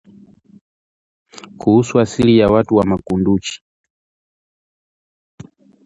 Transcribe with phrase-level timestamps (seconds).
[1.57, 3.63] Kuhusu asili ya watu wa makunduchi